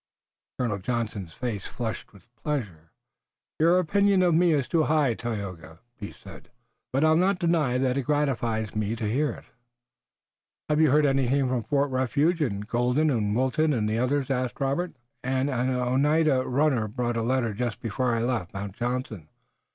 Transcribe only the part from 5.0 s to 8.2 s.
Tayoga," he said, "but I'll not deny that it